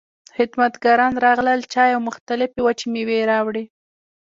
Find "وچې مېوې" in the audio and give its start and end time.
2.65-3.15